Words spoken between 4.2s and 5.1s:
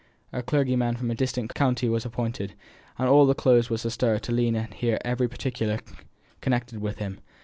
learn and hear